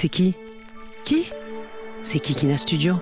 [0.00, 0.32] C'est qui
[1.04, 1.32] Qui
[2.04, 2.94] C'est Kikina Studio.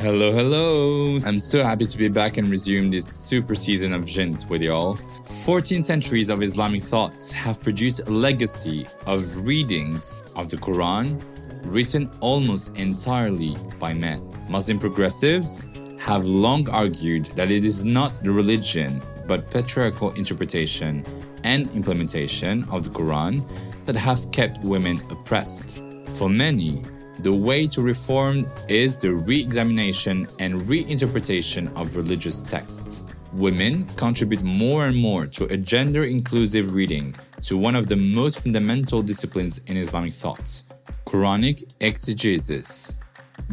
[0.00, 1.18] Hello, hello!
[1.26, 4.98] I'm so happy to be back and resume this super season of Jins with y'all.
[5.44, 11.22] 14 centuries of Islamic thought have produced a legacy of readings of the Quran
[11.64, 14.31] written almost entirely by men.
[14.48, 15.64] Muslim progressives
[15.98, 21.04] have long argued that it is not the religion but patriarchal interpretation
[21.44, 23.44] and implementation of the Quran
[23.84, 25.80] that have kept women oppressed.
[26.14, 26.82] For many,
[27.20, 33.04] the way to reform is the re examination and reinterpretation of religious texts.
[33.32, 38.40] Women contribute more and more to a gender inclusive reading to one of the most
[38.40, 40.62] fundamental disciplines in Islamic thought
[41.06, 42.92] Quranic exegesis.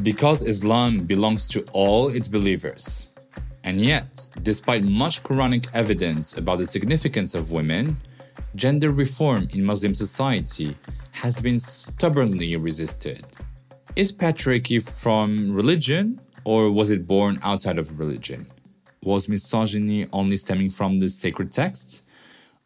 [0.04, 3.08] Because Islam belongs to all its believers.
[3.64, 7.98] And yet, despite much Quranic evidence about the significance of women,
[8.56, 10.76] gender reform in Muslim society
[11.12, 13.26] has been stubbornly resisted.
[13.96, 18.48] Is patriarchy from religion, or was it born outside of religion?
[19.04, 22.04] Was misogyny only stemming from the sacred texts?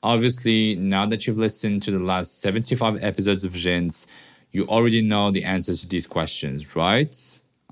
[0.04, 4.06] Obviously, now that you've listened to the last 75 episodes of Jins,
[4.54, 7.16] you already know the answers to these questions, right?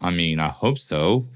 [0.02, 1.28] I mean, I hope so.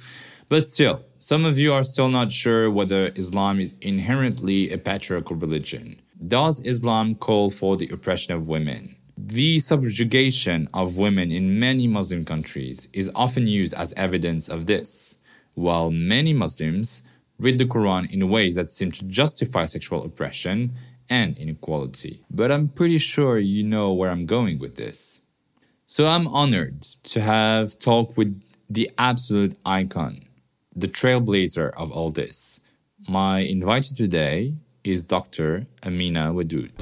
[0.49, 5.35] But still, some of you are still not sure whether Islam is inherently a patriarchal
[5.35, 6.01] religion.
[6.27, 8.95] Does Islam call for the oppression of women?
[9.17, 15.19] The subjugation of women in many Muslim countries is often used as evidence of this,
[15.53, 17.03] while many Muslims
[17.37, 20.73] read the Quran in ways that seem to justify sexual oppression
[21.07, 22.23] and inequality.
[22.31, 25.21] But I'm pretty sure you know where I'm going with this.
[25.95, 26.81] So I'm honored
[27.13, 30.25] to have talked with the absolute icon,
[30.75, 32.59] the trailblazer of all this.
[33.07, 35.65] My invitee today is Dr.
[35.83, 36.75] Amina Wadud.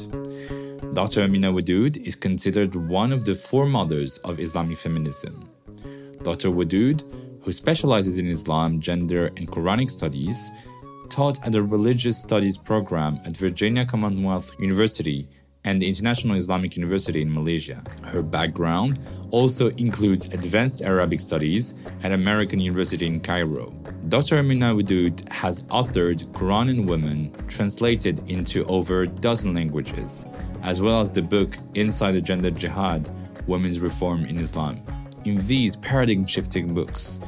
[0.95, 1.21] Dr.
[1.21, 5.47] Amina Wadud is considered one of the foremothers of Islamic feminism.
[6.23, 6.49] Dr.
[6.49, 7.03] Wadud,
[7.43, 10.49] who specializes in Islam, gender, and Quranic studies,
[11.11, 15.27] taught at the Religious Studies program at Virginia Commonwealth University
[15.65, 17.83] and the International Islamic University in Malaysia.
[18.03, 18.99] Her background
[19.31, 23.73] also includes advanced Arabic studies at American University in Cairo.
[24.09, 24.37] Dr.
[24.37, 30.25] Amina Wadud has authored Quran and Women, translated into over a dozen languages,
[30.61, 33.09] as well as the book Inside the Gender Jihad
[33.47, 34.81] Women's Reform in Islam.
[35.25, 37.19] In these paradigm shifting books,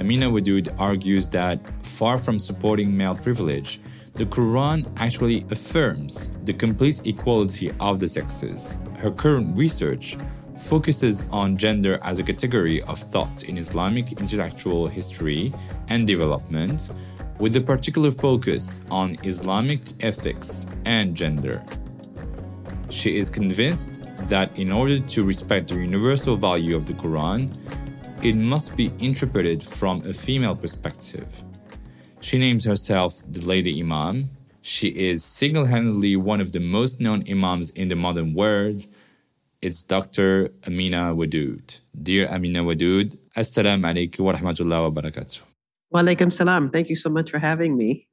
[0.00, 3.78] Amina Wadud argues that far from supporting male privilege,
[4.14, 8.78] the Quran actually affirms the complete equality of the sexes.
[8.98, 10.18] Her current research
[10.58, 15.52] focuses on gender as a category of thought in Islamic intellectual history
[15.88, 16.90] and development,
[17.38, 21.64] with a particular focus on Islamic ethics and gender.
[22.90, 27.50] She is convinced that in order to respect the universal value of the Quran,
[28.22, 31.42] it must be interpreted from a female perspective.
[32.22, 34.30] She names herself the Lady Imam.
[34.62, 38.86] She is single handedly one of the most known Imams in the modern world.
[39.60, 40.52] It's Dr.
[40.64, 41.80] Amina Wadud.
[42.00, 45.42] Dear Amina Wadud, Assalamu alaikum wa rahmatullahi wa barakatuh.
[45.90, 46.70] Wa alaikum salam.
[46.70, 48.06] Thank you so much for having me.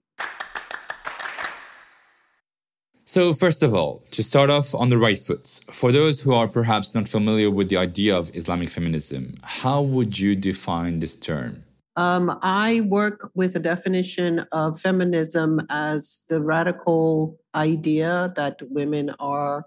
[3.06, 6.48] So, first of all, to start off on the right foot, for those who are
[6.48, 11.63] perhaps not familiar with the idea of Islamic feminism, how would you define this term?
[12.00, 19.66] Um, I work with a definition of feminism as the radical idea that women are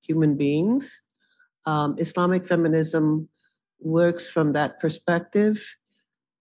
[0.00, 1.02] human beings.
[1.66, 3.28] Um, Islamic feminism
[3.80, 5.74] works from that perspective,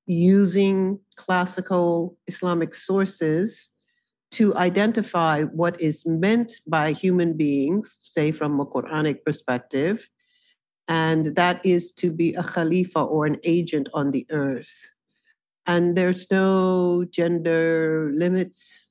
[0.06, 3.72] using classical Islamic sources
[4.38, 10.08] to identify what is meant by human being, say from a Quranic perspective,
[10.88, 14.94] and that is to be a khalifa or an agent on the earth.
[15.68, 18.88] And there's no gender limits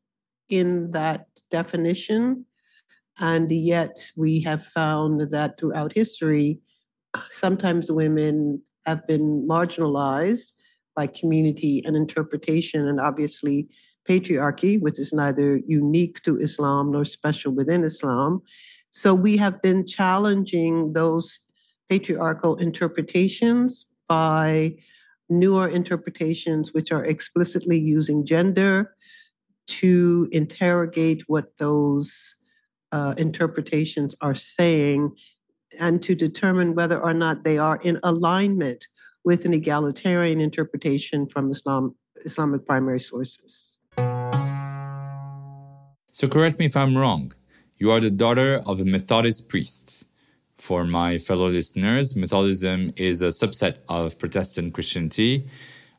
[0.49, 2.44] in that definition.
[3.19, 6.61] And yet, we have found that throughout history,
[7.28, 10.52] sometimes women have been marginalized
[10.96, 13.69] by community and interpretation, and obviously
[14.08, 18.43] patriarchy, which is neither unique to Islam nor special within Islam.
[18.90, 21.40] So we have been challenging those
[21.88, 24.76] patriarchal interpretations by
[25.31, 28.94] newer interpretations, which are explicitly using gender
[29.67, 32.35] to interrogate what those
[32.93, 35.15] uh, interpretations are saying
[35.79, 38.87] and to determine whether or not they are in alignment
[39.25, 41.94] with an egalitarian interpretation from Islam,
[42.25, 43.79] Islamic primary sources.
[46.12, 47.32] So, correct me if I'm wrong.
[47.79, 50.05] You are the daughter of a Methodist priest.
[50.60, 55.46] For my fellow listeners, Methodism is a subset of Protestant Christianity,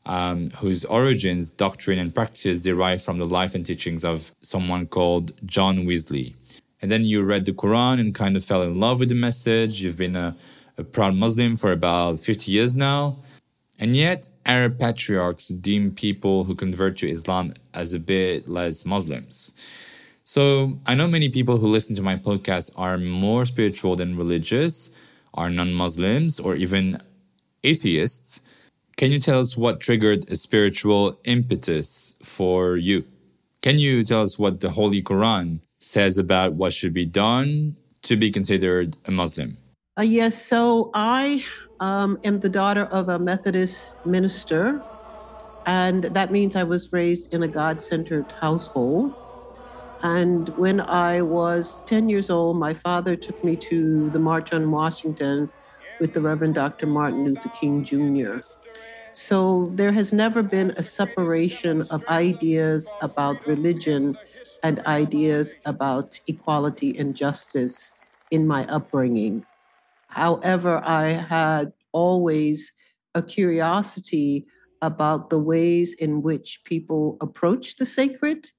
[0.06, 5.32] um, whose origins, doctrine, and practice derive from the life and teachings of someone called
[5.44, 6.36] John Wesley.
[6.80, 9.82] And then you read the Quran and kind of fell in love with the message.
[9.82, 10.36] You've been a,
[10.78, 13.18] a proud Muslim for about 50 years now.
[13.80, 19.52] And yet, Arab patriarchs deem people who convert to Islam as a bit less Muslims.
[20.24, 24.90] So I know many people who listen to my podcast are more spiritual than religious,
[25.34, 26.98] are non Muslims, or even
[27.64, 28.40] atheists.
[28.96, 33.04] Can you tell us what triggered a spiritual impetus for you?
[33.62, 38.16] Can you tell us what the Holy Quran says about what should be done to
[38.16, 39.56] be considered a Muslim?
[39.98, 41.44] Uh, yes, so I
[41.80, 44.82] um, am the daughter of a Methodist minister,
[45.66, 49.14] and that means I was raised in a God centered household.
[50.02, 54.70] And when I was 10 years old, my father took me to the March on
[54.70, 55.50] Washington
[55.98, 56.86] with the Reverend Dr.
[56.86, 58.38] Martin Luther King Jr.
[59.12, 64.18] So there has never been a separation of ideas about religion
[64.62, 67.94] and ideas about equality and justice
[68.30, 69.44] in my upbringing.
[70.08, 72.72] However, I had always
[73.14, 74.46] a curiosity
[74.80, 78.50] about the ways in which people approach the sacred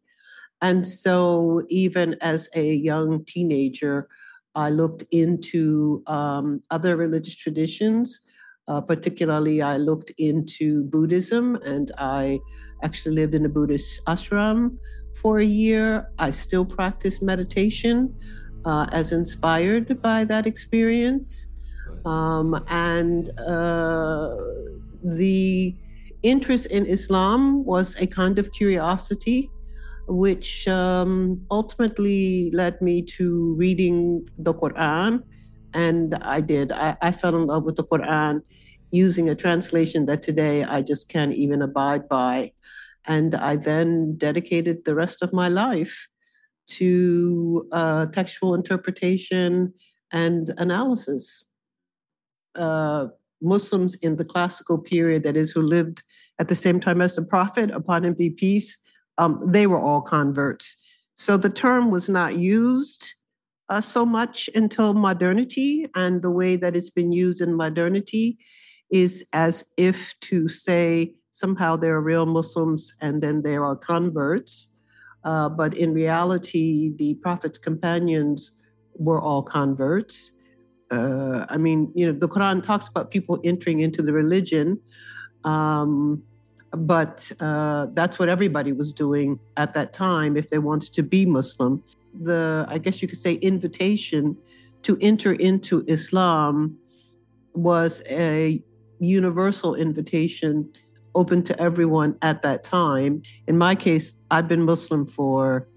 [0.64, 4.08] and so, even as a young teenager,
[4.56, 8.22] I looked into um, other religious traditions.
[8.70, 12.40] Uh, particularly, I looked into Buddhism, and I
[12.82, 14.78] actually lived in a Buddhist ashram
[15.16, 16.10] for a year.
[16.18, 18.16] I still practice meditation
[18.64, 21.50] uh, as inspired by that experience.
[22.06, 24.38] Um, and uh,
[25.04, 25.76] the
[26.22, 29.52] interest in Islam was a kind of curiosity
[30.08, 35.24] which um, ultimately led me to reading the Quran.
[35.74, 36.72] And I did.
[36.72, 38.42] I, I, fell in love with the Quran
[38.92, 42.52] using a translation that today I just can't even abide by.
[43.06, 46.08] And I then dedicated the rest of my life
[46.68, 49.74] to uh, textual interpretation
[50.12, 51.44] and analysis.
[52.56, 53.08] Uh,
[53.42, 56.02] Muslims in the classical period, that is, who lived
[56.40, 58.78] at the same time as the Prophet, upon him be peace,
[59.18, 60.78] um, they were all converts.
[61.16, 63.14] So the term was not used
[63.70, 68.38] uh, so much until modernity, and the way that it's been used in modernity
[68.92, 74.70] is as if to say somehow there are real Muslims and then there are converts.
[75.24, 78.54] Uh, but in reality, the Prophet's companions
[78.96, 80.32] were all converts.
[80.92, 84.80] Uh, I mean, you know, the Quran talks about people entering into the religion.
[85.44, 86.22] Um,
[86.74, 91.26] but uh, that's what everybody was doing at that time if they wanted to be
[91.26, 91.84] Muslim.
[92.22, 94.38] The, I guess you could say, invitation
[94.84, 96.78] to enter into Islam
[97.54, 98.62] was a
[99.00, 100.72] universal invitation
[101.16, 103.22] open to everyone at that time.
[103.48, 105.68] In my case, I've been Muslim for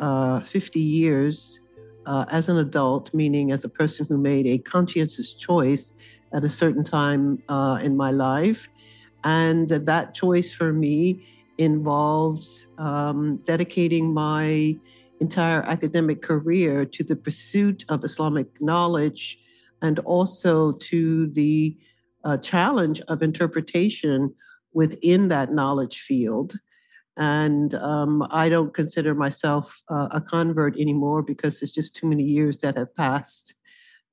[0.00, 1.60] uh, 50 years
[2.06, 5.92] uh, as an adult, meaning as a person who made a conscientious choice
[6.34, 8.66] at a certain time uh, in my life.
[9.24, 11.26] And that choice for me
[11.58, 14.76] involves um, dedicating my
[15.20, 19.38] entire academic career to the pursuit of Islamic knowledge
[19.80, 21.76] and also to the
[22.24, 24.34] uh, challenge of interpretation
[24.72, 26.54] within that knowledge field.
[27.16, 32.24] And um, I don't consider myself uh, a convert anymore because there's just too many
[32.24, 33.54] years that have passed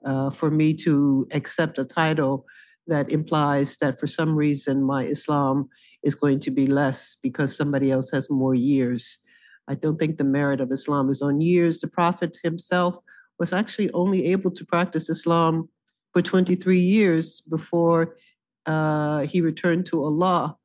[0.06, 2.46] uh, for me to accept a title
[2.90, 5.70] that implies that for some reason my Islam
[6.04, 9.20] is going to be less because somebody else has more years.
[9.68, 11.80] I don't think the merit of Islam is on years.
[11.80, 12.98] The Prophet himself
[13.40, 15.70] was actually only able to practice Islam
[16.14, 18.16] for 23 years before
[18.66, 20.56] uh, he returned to Allah.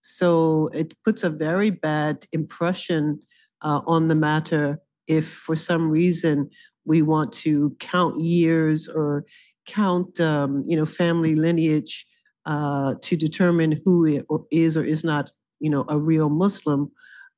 [0.00, 3.20] So it puts a very bad impression
[3.62, 6.50] uh, on the matter if for some reason
[6.84, 9.24] we want to count years or
[9.66, 12.06] count, um, you know, family lineage
[12.46, 16.90] uh, to determine who who is or is not, you know, a real Muslim,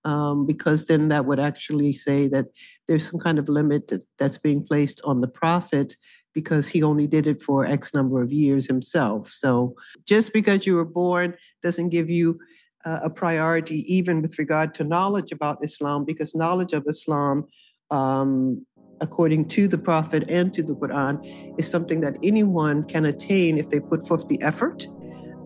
[0.04, 2.47] um, because then that would actually say that
[2.87, 5.97] there's some kind of limit that, that's being placed on the prophet
[6.35, 9.28] because he only did it for X number of years himself.
[9.28, 9.75] So
[10.07, 12.38] just because you were born doesn't give you
[12.85, 17.45] uh, a priority, even with regard to knowledge about Islam, because knowledge of Islam,
[17.90, 18.64] um,
[19.01, 21.21] according to the Prophet and to the Quran,
[21.59, 24.87] is something that anyone can attain if they put forth the effort.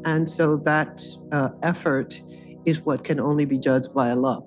[0.05, 1.03] And so that
[1.33, 2.23] uh, effort
[2.65, 4.43] is what can only be judged by Allah.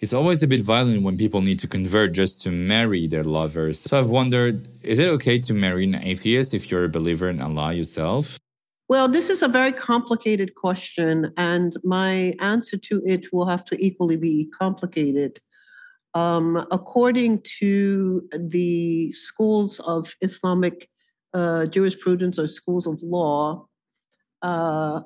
[0.00, 3.78] It's always a bit violent when people need to convert just to marry their lovers.
[3.78, 7.40] So I've wondered is it okay to marry an atheist if you're a believer in
[7.40, 8.36] Allah yourself?
[8.88, 13.76] Well, this is a very complicated question, and my answer to it will have to
[13.82, 15.38] equally be complicated.
[16.14, 20.88] Um, according to the schools of Islamic
[21.32, 23.66] uh, jurisprudence or schools of law,
[24.42, 25.00] uh,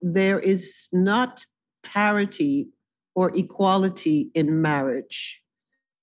[0.00, 1.44] there is not
[1.82, 2.68] parity
[3.14, 5.42] or equality in marriage.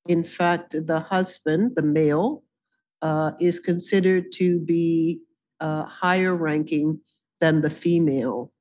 [0.07, 2.43] In fact, the husband, the male,
[3.01, 5.21] uh, is considered to be
[5.59, 6.99] uh, higher ranking
[7.39, 8.51] than the female.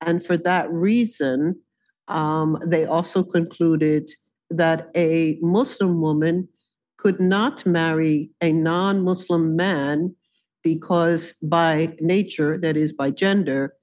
[0.00, 1.60] And for that reason,
[2.08, 4.10] um, they also concluded
[4.50, 6.48] that a Muslim woman
[6.96, 10.14] could not marry a non Muslim man
[10.62, 13.74] because, by nature, that is, by gender,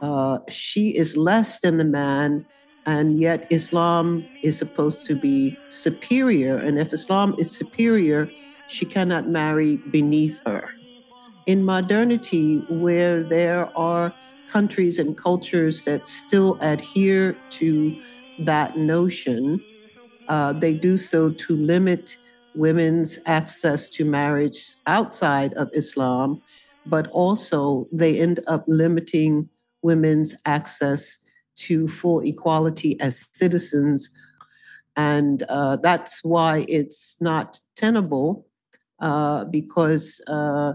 [0.00, 2.44] uh, she is less than the man
[2.86, 6.56] and yet Islam is supposed to be superior.
[6.56, 8.28] And if Islam is superior,
[8.68, 10.68] she cannot marry beneath her.
[11.46, 14.12] In modernity, where there are
[14.48, 18.00] countries and cultures that still adhere to
[18.40, 19.60] that notion,
[20.32, 22.16] uh, they do so to limit
[22.54, 26.40] women's access to marriage outside of Islam,
[26.86, 29.46] but also they end up limiting
[29.82, 31.18] women's access
[31.56, 34.08] to full equality as citizens.
[34.96, 38.46] And uh, that's why it's not tenable,
[39.00, 40.72] uh, because uh,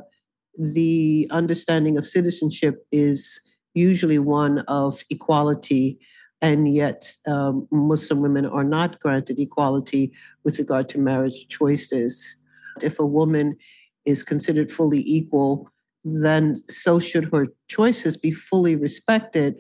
[0.60, 3.40] the understanding of citizenship is
[3.74, 5.98] usually one of equality,
[6.42, 10.12] and yet um, Muslim women are not granted equality
[10.44, 12.38] with regard to marriage choices.
[12.82, 13.58] If a woman
[14.06, 15.70] is considered fully equal,
[16.04, 19.56] then so should her choices be fully respected.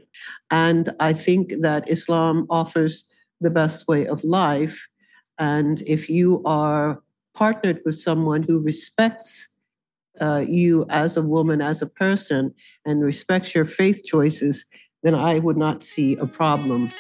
[0.52, 3.04] And I think that Islam offers
[3.42, 4.88] the best way of life.
[5.40, 7.02] And if you are
[7.34, 9.50] partnered with someone who respects
[10.20, 12.54] uh, you as a woman, as a person,
[12.86, 14.66] and respects your faith choices,
[15.08, 16.92] then I would not see a problem.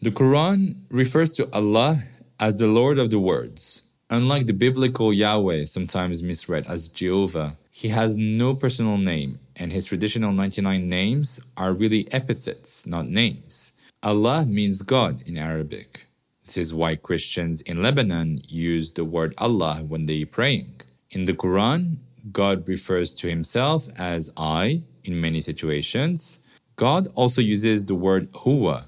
[0.00, 1.96] The Quran refers to Allah
[2.38, 3.82] as the Lord of the words.
[4.10, 9.86] Unlike the biblical Yahweh, sometimes misread as Jehovah, he has no personal name, and his
[9.86, 13.72] traditional 99 names are really epithets, not names.
[14.04, 16.06] Allah means God in Arabic.
[16.52, 20.82] This is why Christians in Lebanon use the word Allah when they are praying.
[21.10, 21.96] In the Quran,
[22.30, 26.40] God refers to himself as I in many situations.
[26.76, 28.84] God also uses the word huwa,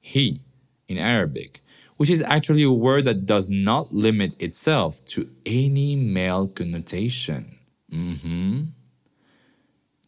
[0.00, 0.40] he,
[0.88, 1.60] in Arabic,
[1.98, 7.58] which is actually a word that does not limit itself to any male connotation.
[7.92, 8.62] Mm-hmm.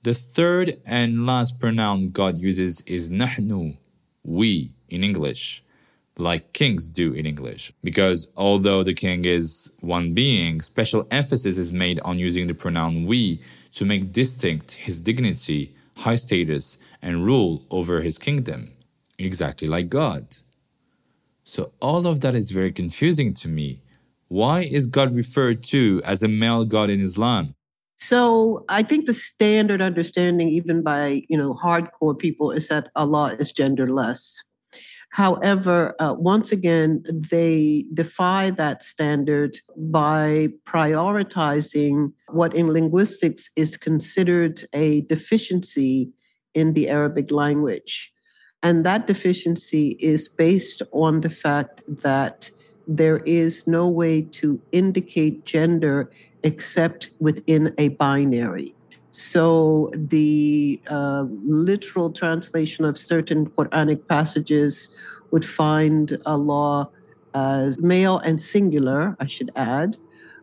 [0.03, 3.77] The third and last pronoun God uses is nahnu,
[4.25, 5.63] we in English,
[6.19, 7.73] like kings do in English.
[7.83, 13.07] Because although the king is one being, special emphasis is made on using the pronoun
[13.07, 13.41] we
[13.73, 18.73] to make distinct his dignity, high status, and rule over his kingdom,
[19.19, 20.37] exactly like God.
[21.45, 23.83] So all of that is very confusing to me.
[24.29, 27.55] Why is God referred to as a male God in Islam?
[27.99, 33.37] So I think the standard understanding, even by you know hardcore people, is that Allah
[33.39, 34.43] is genderless.
[35.11, 44.63] However, uh, once again, they defy that standard by prioritizing what in linguistics is considered
[44.73, 46.11] a deficiency
[46.55, 48.13] in the Arabic language.
[48.63, 52.51] And that deficiency is based on the fact that
[52.89, 56.11] there is no way to indicate gender
[56.43, 58.75] except within a binary.
[59.17, 64.95] So the uh, literal translation of certain Quranic passages
[65.31, 66.91] would find Allah
[67.33, 69.97] as male and singular, I should add.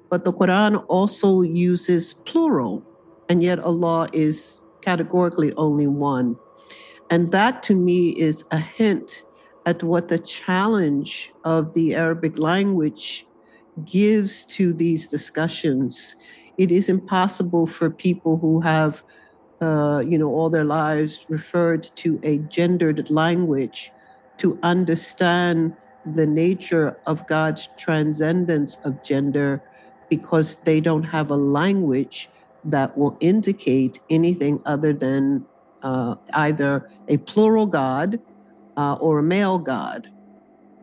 [0.10, 2.84] But the Quran also uses plural,
[3.30, 6.36] and yet Allah is categorically only one.
[7.12, 9.24] And that to me is a hint
[9.68, 13.28] at what the challenge of the Arabic language
[13.86, 16.16] gives to these discussions.
[16.58, 19.04] It is impossible for people who have,
[19.62, 23.92] uh, you know, all their lives referred to a gendered language
[24.38, 25.74] to understand
[26.06, 29.64] the nature of God's transcendence of gender
[30.10, 32.30] because they don't have a language
[32.64, 35.46] that will indicate anything other than
[35.82, 38.20] uh, either a plural God
[38.78, 40.10] uh, or a male God.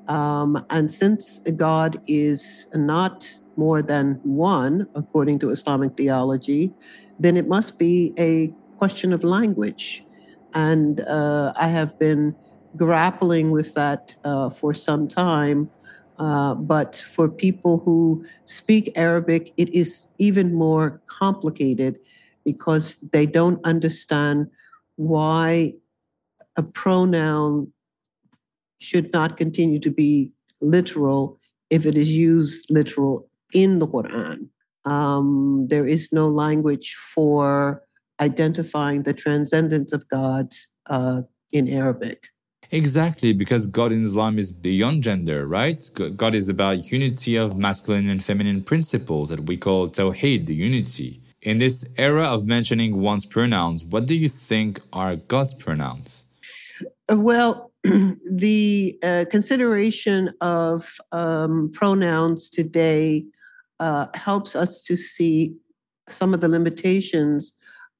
[0.09, 3.25] Um, and since God is not
[3.61, 6.73] more than one, according to Islamic theology,
[7.19, 10.03] then it must be a question of language.
[10.55, 12.35] And uh, I have been
[12.77, 15.69] grappling with that uh, for some time.
[16.19, 21.99] Uh, but for people who speak Arabic, it is even more complicated
[22.45, 24.49] because they don't understand
[24.97, 25.75] why
[26.57, 27.73] a pronoun
[28.79, 31.39] should not continue to be literal
[31.69, 34.49] if it is used literal in the Quran.
[34.85, 37.83] Um, there is no language for
[38.21, 40.53] identifying the transcendence of God
[40.87, 42.29] uh, in Arabic.
[42.73, 45.83] Exactly, because God in Islam is beyond gender, right?
[46.17, 51.21] God is about unity of masculine and feminine principles that we call Tawheed, the unity.
[51.43, 56.27] In this era of mentioning one's pronouns, what do you think are God's pronouns?
[57.09, 63.25] Well, the uh, consideration of um, pronouns today
[63.81, 65.55] uh, helps us to see
[66.09, 67.53] some of the limitations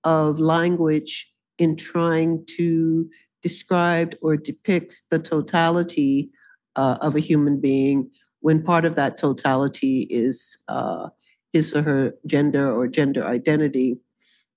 [0.05, 3.09] of language in trying to
[3.43, 6.31] describe or depict the totality
[6.77, 8.11] uh, of a human being
[8.41, 11.09] when part of that totality is uh,
[11.53, 13.99] his or her gender or gender identity.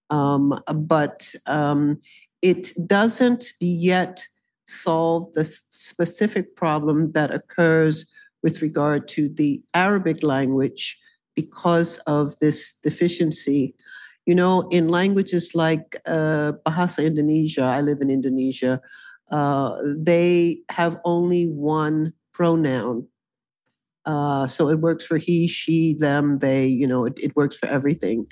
[0.10, 2.00] Um, but um,
[2.42, 4.26] it doesn't yet
[4.66, 8.06] solve the specific problem that occurs
[8.42, 10.98] with regard to the Arabic language
[11.36, 13.76] because of this deficiency.
[14.26, 18.80] You know, in languages like uh, Bahasa Indonesia, I live in Indonesia,
[19.32, 23.08] uh, they have only one pronoun.
[24.06, 27.68] Uh, so it works for he, she, them, they, you know, it, it works for
[27.68, 28.28] everything.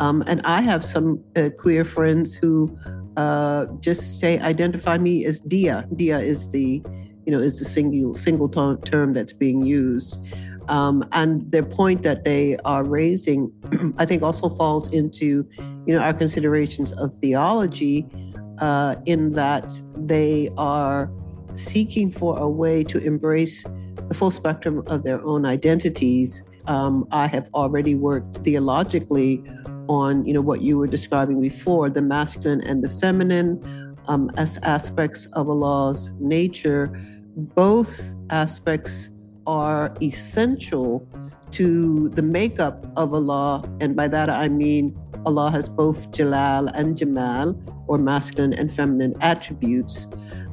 [0.00, 2.76] Um, and I have some uh, queer friends who
[3.16, 5.86] uh, just say, identify me as Dia.
[5.94, 6.82] Dia is the,
[7.26, 10.18] you know, is the single, single term that's being used.
[10.68, 13.52] Um, and the point that they are raising,
[13.98, 15.48] I think, also falls into,
[15.86, 18.06] you know, our considerations of theology,
[18.58, 21.10] uh, in that they are
[21.54, 23.64] seeking for a way to embrace
[24.08, 26.42] the full spectrum of their own identities.
[26.66, 29.42] Um, I have already worked theologically
[29.88, 33.60] on, you know, what you were describing before, the masculine and the feminine
[34.08, 36.88] um, as aspects of Allah's nature.
[37.36, 39.10] Both aspects
[39.46, 41.06] are essential
[41.52, 46.96] to the makeup of Allah, and by that I mean Allah has both Jalal and
[46.96, 47.54] Jamal,
[47.86, 50.08] or masculine and feminine attributes.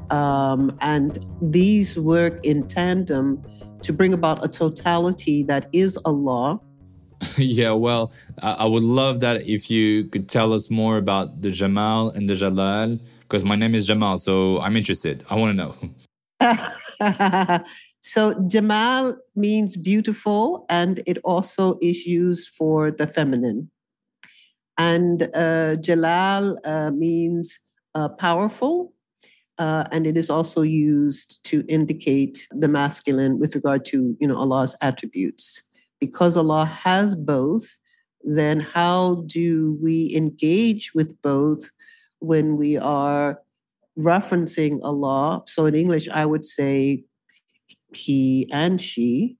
[0.09, 3.41] Um, and these work in tandem
[3.81, 6.59] to bring about a totality that is Allah.
[7.37, 12.09] yeah, well, I would love that if you could tell us more about the Jamal
[12.09, 15.23] and the Jalal, because my name is Jamal, so I'm interested.
[15.29, 17.59] I want to know.
[18.01, 23.69] so, Jamal means beautiful, and it also is used for the feminine.
[24.79, 27.59] And uh, Jalal uh, means
[27.93, 28.93] uh, powerful,
[29.59, 34.37] uh, and it is also used to indicate the masculine with regard to you know
[34.37, 35.61] Allah's attributes.
[35.99, 37.77] Because Allah has both,
[38.23, 41.69] then how do we engage with both
[42.17, 43.39] when we are
[43.99, 45.43] referencing Allah?
[45.45, 47.03] So in English, I would say
[47.93, 49.37] he and she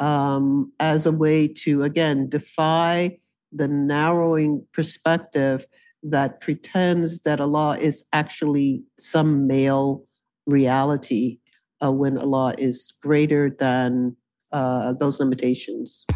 [0.00, 3.18] um, as a way to again defy
[3.52, 5.66] the narrowing perspective
[6.02, 10.04] that pretends that Allah is actually some male
[10.46, 11.38] reality
[11.84, 14.16] uh, when Allah is greater than
[14.52, 16.06] uh, those limitations.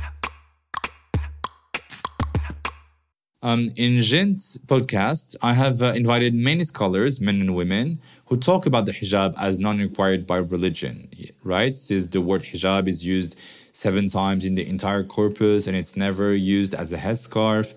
[3.45, 8.67] Um, in Jin's podcast, I have uh, invited many scholars, men and women, who talk
[8.67, 11.09] about the hijab as non required by religion,
[11.43, 11.75] right?
[11.75, 13.37] Since the word hijab is used
[13.73, 17.75] seven times in the entire corpus and it's never used as a headscarf.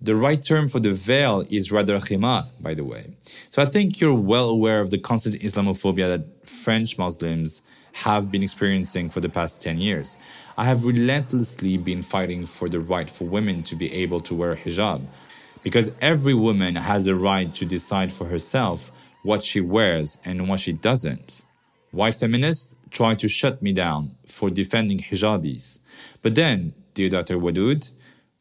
[0.00, 3.14] The right term for the veil is rather khimar, by the way.
[3.50, 8.42] So I think you're well aware of the constant Islamophobia that French Muslims have been
[8.42, 10.18] experiencing for the past 10 years.
[10.58, 14.56] I have relentlessly been fighting for the right for women to be able to wear
[14.56, 15.02] hijab
[15.62, 18.90] because every woman has a right to decide for herself
[19.22, 21.44] what she wears and what she doesn't.
[21.92, 25.78] White feminists try to shut me down for defending hijabis.
[26.22, 27.36] But then, dear Dr.
[27.38, 27.88] Wadud,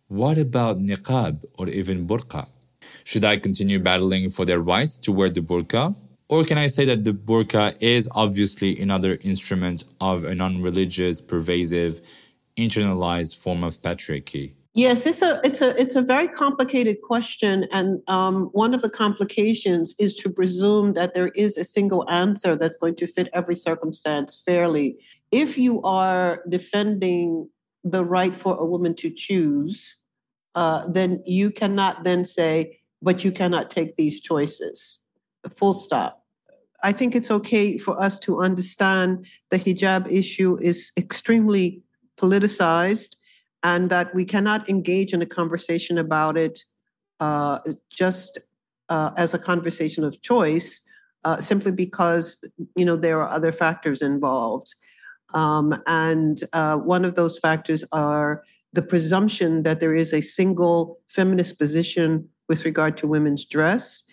[0.08, 2.47] what about niqab or even burqa?
[3.03, 5.95] Should I continue battling for their rights to wear the burqa?
[6.29, 11.21] Or can I say that the burqa is obviously another instrument of a non religious,
[11.21, 12.01] pervasive,
[12.57, 14.53] internalized form of patriarchy?
[14.73, 18.91] Yes, it's a it's a it's a very complicated question, and um, one of the
[18.91, 23.55] complications is to presume that there is a single answer that's going to fit every
[23.55, 24.97] circumstance fairly.
[25.31, 27.49] If you are defending
[27.83, 29.97] the right for a woman to choose,
[30.53, 34.99] uh, then you cannot then say, "But you cannot take these choices."
[35.55, 36.23] Full stop.
[36.83, 41.81] I think it's okay for us to understand the hijab issue is extremely
[42.17, 43.15] politicized
[43.63, 46.60] and that we cannot engage in a conversation about it
[47.19, 48.39] uh, just
[48.89, 50.81] uh, as a conversation of choice,
[51.23, 52.38] uh, simply because
[52.75, 54.73] you know there are other factors involved,
[55.33, 60.97] um, and uh, one of those factors are the presumption that there is a single
[61.07, 64.03] feminist position with regard to women's dress,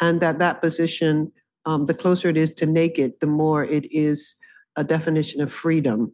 [0.00, 1.32] and that that position,
[1.66, 4.36] um, the closer it is to naked, the more it is
[4.76, 6.12] a definition of freedom.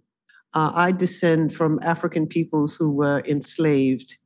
[0.55, 4.17] Uh, I descend from African peoples who were enslaved.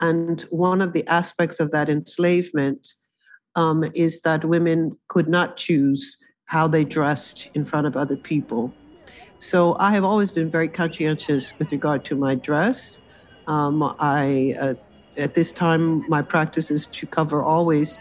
[0.00, 2.94] And one of the aspects of that enslavement
[3.54, 8.72] um, is that women could not choose how they dressed in front of other people.
[9.38, 12.98] So I have always been very conscientious with regard to my dress.
[13.46, 14.74] Um, I, uh,
[15.16, 17.98] at this time, my practice is to cover always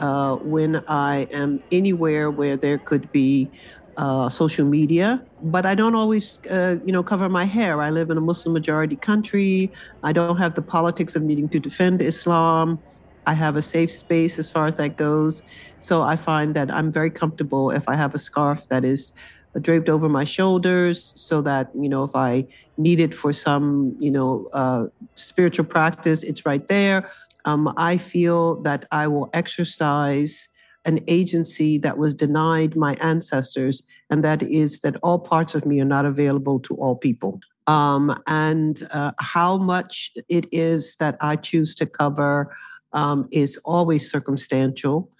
[0.00, 3.52] uh, when I am anywhere where there could be
[3.96, 7.82] uh, social media, but I don't always, uh, you know, cover my hair.
[7.82, 9.72] I live in a Muslim majority country.
[10.02, 12.82] I don't have the politics of needing to defend Islam.
[13.26, 15.42] I have a safe space as far as that goes.
[15.78, 19.12] So I find that I'm very comfortable if I have a scarf that is
[19.60, 22.46] draped over my shoulders so that, you know, if I
[22.78, 24.84] need it for some, you know, uh,
[25.16, 27.10] spiritual practice, it's right there.
[27.44, 30.48] Um, I feel that I will exercise
[30.84, 35.80] an agency that was denied my ancestors, and that is that all parts of me
[35.80, 37.40] are not available to all people.
[37.66, 42.52] Um, and uh, how much it is that I choose to cover
[42.92, 45.10] um, is always circumstantial.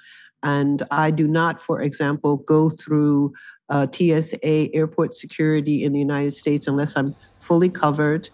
[0.42, 3.34] And I do not, for example, go through
[3.68, 8.30] uh, TSA airport security in the United States unless I'm fully covered.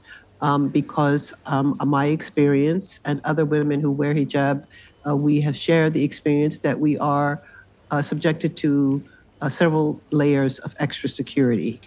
[0.46, 4.64] Um, because um, my experience and other women who wear hijab
[5.04, 7.42] uh, we have shared the experience that we are
[7.90, 9.02] uh, subjected to
[9.40, 11.80] uh, several layers of extra security.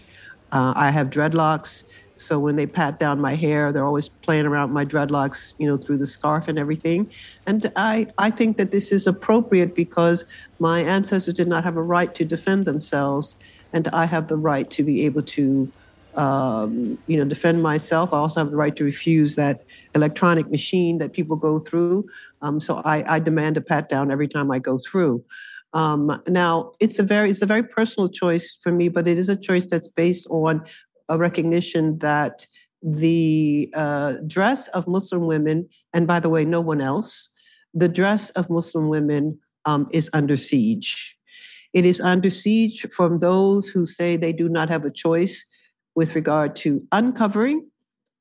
[0.51, 4.73] Uh, I have dreadlocks, so when they pat down my hair, they're always playing around
[4.73, 7.09] my dreadlocks, you know, through the scarf and everything.
[7.45, 10.25] And I, I think that this is appropriate because
[10.59, 13.35] my ancestors did not have a right to defend themselves,
[13.73, 15.71] and I have the right to be able to
[16.15, 18.13] um, you know, defend myself.
[18.13, 19.63] I also have the right to refuse that
[19.95, 22.07] electronic machine that people go through.
[22.41, 25.23] Um, so I, I, demand a pat down every time I go through.
[25.73, 29.29] Um, now, it's a very it's a very personal choice for me, but it is
[29.29, 30.63] a choice that's based on
[31.09, 32.47] a recognition that
[32.81, 37.29] the uh, dress of Muslim women, and by the way, no one else,
[37.73, 41.15] the dress of Muslim women um, is under siege.
[41.73, 45.45] It is under siege from those who say they do not have a choice
[45.99, 47.69] with regard to uncovering,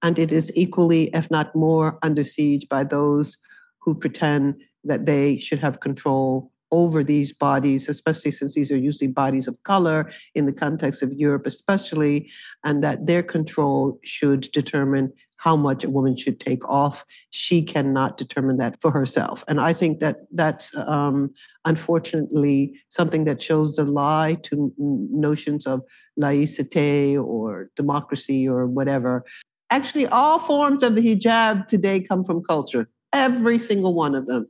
[0.03, 3.38] and it is equally, if not more, under siege by those
[3.79, 9.07] who pretend that they should have control over these bodies, especially since these are usually
[9.07, 12.29] bodies of color in the context of Europe, especially,
[12.64, 15.12] and that their control should determine
[15.48, 16.96] how much a woman should take off.
[17.30, 19.37] She cannot determine that for herself.
[19.48, 21.32] And I think that that's um,
[21.64, 22.58] unfortunately
[22.98, 25.80] something that shows the lie to notions of
[26.20, 29.24] laicite or democracy or whatever.
[29.70, 32.84] Actually, all forms of the hijab today come from culture,
[33.14, 34.44] every single one of them.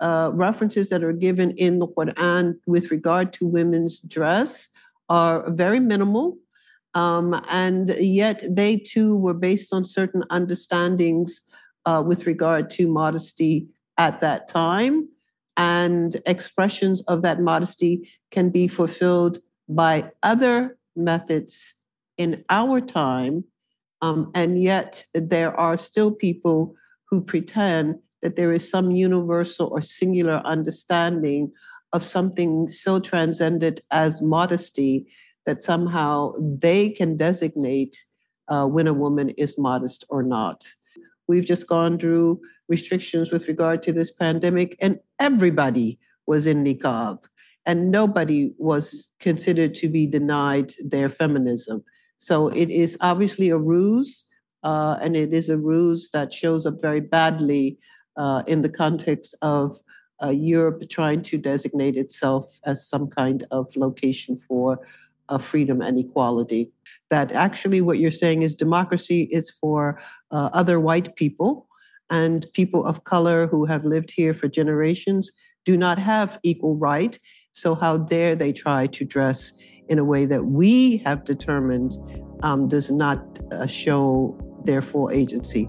[0.00, 4.68] Uh, references that are given in the Quran with regard to women's dress
[5.08, 6.36] are very minimal
[6.94, 11.40] um, and yet they too were based on certain understandings
[11.86, 15.08] uh, with regard to modesty at that time.
[15.56, 21.74] And expressions of that modesty can be fulfilled by other methods
[22.16, 23.44] in our time.
[24.02, 26.74] Um, and yet there are still people
[27.08, 31.52] who pretend that there is some universal or singular understanding
[31.92, 35.06] of something so transcendent as modesty
[35.46, 38.04] that somehow they can designate
[38.48, 40.66] uh, when a woman is modest or not.
[41.28, 47.24] We've just gone through restrictions with regard to this pandemic, and everybody was in niqab.
[47.66, 51.82] and nobody was considered to be denied their feminism.
[52.18, 54.24] So it is obviously a ruse,
[54.62, 57.78] uh, and it is a ruse that shows up very badly
[58.16, 59.80] uh, in the context of
[60.22, 64.78] uh, Europe trying to designate itself as some kind of location for
[65.28, 66.70] uh, freedom and equality.
[67.10, 69.98] That actually, what you're saying is democracy is for
[70.30, 71.68] uh, other white people
[72.10, 75.32] and people of color who have lived here for generations
[75.64, 77.18] do not have equal right.
[77.52, 79.52] So, how dare they try to dress
[79.88, 81.92] in a way that we have determined
[82.42, 85.68] um, does not uh, show their full agency?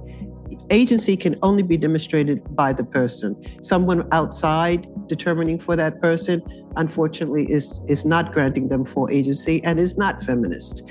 [0.72, 3.36] Agency can only be demonstrated by the person.
[3.64, 6.42] Someone outside determining for that person,
[6.76, 10.82] unfortunately, is, is not granting them full agency and is not feminist.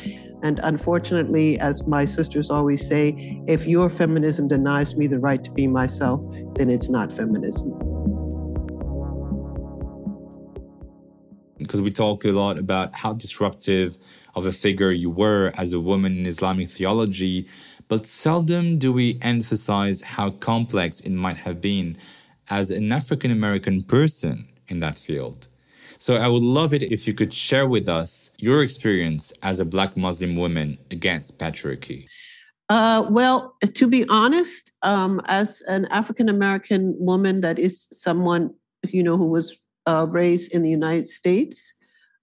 [0.44, 5.50] And unfortunately, as my sisters always say, if your feminism denies me the right to
[5.50, 7.70] be myself, then it's not feminism.
[11.58, 13.96] Because we talk a lot about how disruptive
[14.34, 17.48] of a figure you were as a woman in Islamic theology,
[17.88, 21.96] but seldom do we emphasize how complex it might have been
[22.48, 25.48] as an African American person in that field.
[25.98, 29.64] So I would love it if you could share with us your experience as a
[29.64, 32.06] Black Muslim woman against patriarchy.
[32.68, 38.54] Uh, well, to be honest, um, as an African American woman, that is someone
[38.88, 41.74] you know who was uh, raised in the United States,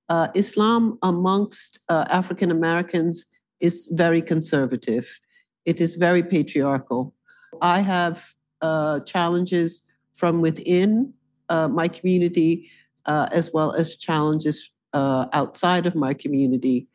[0.09, 3.25] uh, Islam amongst uh, African Americans
[3.59, 5.19] is very conservative.
[5.65, 7.13] It is very patriarchal.
[7.61, 11.13] I have uh, challenges from within
[11.49, 12.69] uh, my community
[13.05, 16.87] uh, as well as challenges uh, outside of my community.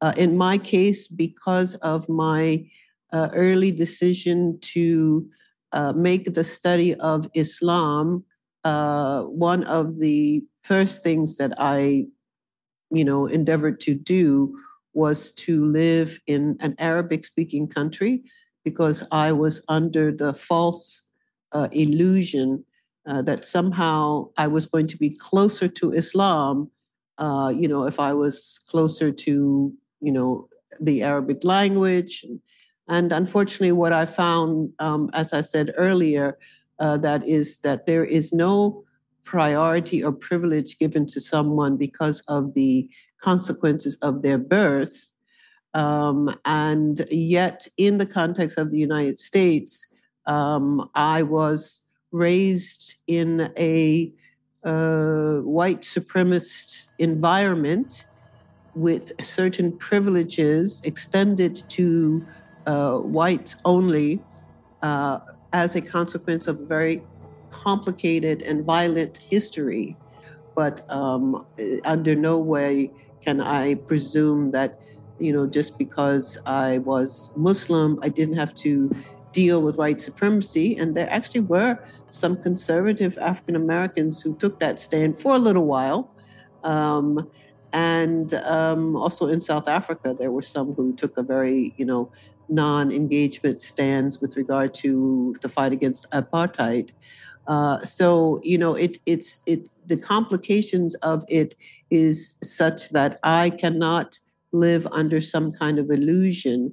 [0.00, 2.64] Uh, in my case, because of my
[3.12, 5.28] uh, early decision to
[5.94, 8.24] make the study of Islam
[8.64, 12.06] one of the first things that I,
[12.90, 14.56] you know, endeavored to do
[14.92, 18.24] was to live in an Arabic-speaking country
[18.64, 21.02] because I was under the false
[21.72, 22.64] illusion
[23.06, 26.70] uh, that somehow I was going to be closer to Islam,
[27.18, 30.48] uh, you know, if I was closer to, you know,
[30.80, 32.24] the Arabic language.
[32.88, 36.38] And unfortunately, what I found, um, as I said earlier,
[36.78, 38.84] uh, that is that there is no
[39.24, 42.88] priority or privilege given to someone because of the
[43.20, 45.12] consequences of their birth.
[45.74, 49.86] Um, and yet, in the context of the United States,
[50.26, 54.12] um, I was raised in a
[54.64, 58.06] uh, white supremacist environment
[58.74, 62.24] with certain privileges extended to
[62.66, 64.20] uh, whites only
[64.82, 65.18] uh,
[65.52, 67.02] as a consequence of very
[67.50, 69.96] complicated and violent history.
[70.54, 71.46] But um,
[71.84, 72.90] under no way
[73.24, 74.80] can I presume that,
[75.18, 78.90] you know, just because I was Muslim, I didn't have to
[79.32, 80.76] deal with white supremacy.
[80.76, 85.66] And there actually were some conservative African Americans who took that stand for a little
[85.66, 86.14] while.
[86.64, 87.30] Um,
[87.72, 92.10] and um, also in South Africa, there were some who took a very, you know,
[92.48, 96.90] non-engagement stance with regard to the fight against apartheid.
[97.50, 101.56] Uh, so you know, it, it's it's the complications of it
[101.90, 104.20] is such that I cannot
[104.52, 106.72] live under some kind of illusion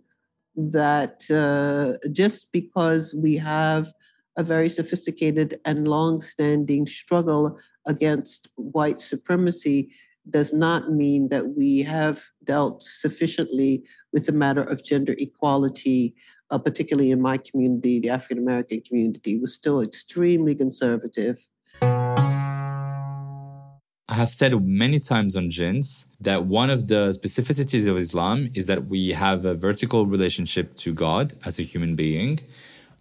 [0.55, 3.91] that uh, just because we have
[4.37, 9.89] a very sophisticated and long-standing struggle against white supremacy
[10.29, 16.13] does not mean that we have dealt sufficiently with the matter of gender equality,
[16.49, 21.47] uh, particularly in my community, the African American community, was still extremely conservative.
[24.09, 28.67] I have said many times on Jins that one of the specificities of Islam is
[28.67, 32.39] that we have a vertical relationship to God as a human being.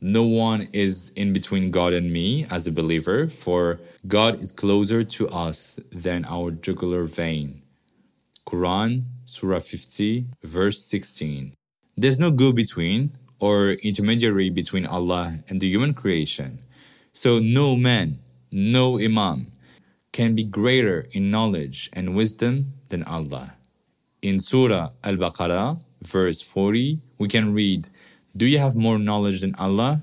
[0.00, 3.78] No one is in between God and me as a believer, for
[4.08, 7.62] God is closer to us than our jugular vein.
[8.46, 11.54] Quran, Surah 50, verse 16.
[11.96, 16.60] There's no go between or intermediary between Allah and the human creation.
[17.12, 18.18] So, no man,
[18.50, 19.52] no Imam,
[20.12, 23.54] can be greater in knowledge and wisdom than Allah.
[24.22, 27.88] In Surah Al Baqarah, verse 40, we can read,
[28.36, 30.02] Do you have more knowledge than Allah?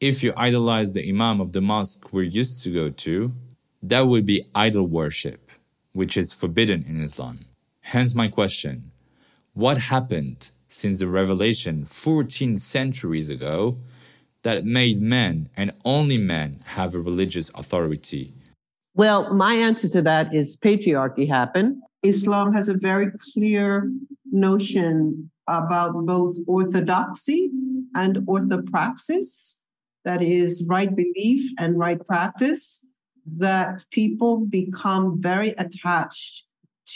[0.00, 3.32] If you idolize the Imam of the mosque we're used to go to,
[3.82, 5.50] that would be idol worship,
[5.92, 7.46] which is forbidden in Islam.
[7.80, 8.92] Hence my question
[9.54, 13.76] What happened since the revelation 14 centuries ago
[14.42, 18.32] that made men and only men have a religious authority
[18.94, 21.82] Well, my answer to that is patriarchy happened.
[22.02, 23.90] Islam has a very clear
[24.32, 27.50] notion about both orthodoxy
[27.94, 29.58] and orthopraxis,
[30.04, 32.86] that is, right belief and right practice,
[33.26, 36.46] that people become very attached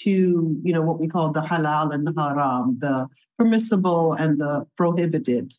[0.03, 4.67] to, you know, what we call the halal and the haram, the permissible and the
[4.77, 5.53] prohibited.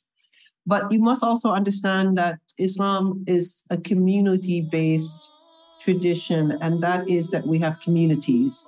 [0.67, 5.31] But you must also understand that Islam is a community based
[5.79, 8.65] tradition, and that is that we have communities.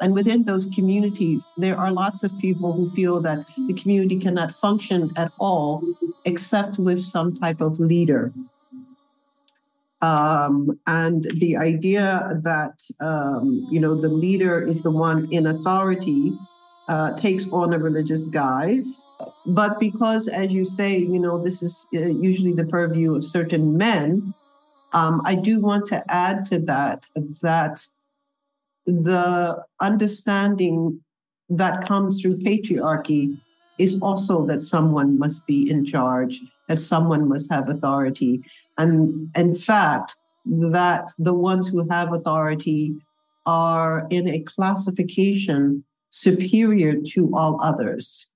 [0.00, 4.52] And within those communities, there are lots of people who feel that the community cannot
[4.52, 5.82] function at all
[6.24, 8.32] except with some type of leader.
[10.02, 16.32] Um, and the idea that um, you know the leader is the one in authority
[16.88, 19.06] uh, takes on a religious guise,
[19.46, 23.76] but because, as you say, you know this is uh, usually the purview of certain
[23.76, 24.32] men.
[24.92, 27.06] Um, I do want to add to that
[27.42, 27.86] that
[28.86, 31.00] the understanding
[31.50, 33.38] that comes through patriarchy
[33.78, 38.42] is also that someone must be in charge, that someone must have authority.
[38.80, 40.16] And in fact,
[40.46, 42.94] that the ones who have authority
[43.44, 48.30] are in a classification superior to all others.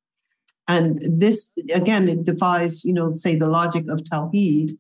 [0.69, 4.71] And this, again, it defies, you know, say the logic of Tawheed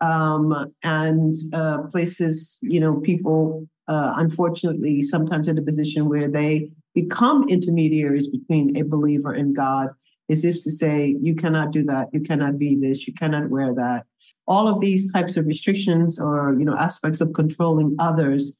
[0.00, 6.70] um, and uh, places, you know, people uh, unfortunately sometimes in a position where they
[6.94, 9.88] become intermediaries between a believer and God,
[10.28, 13.74] as if to say, you cannot do that, you cannot be this, you cannot wear
[13.74, 14.06] that.
[14.46, 18.58] All of these types of restrictions or you know aspects of controlling others,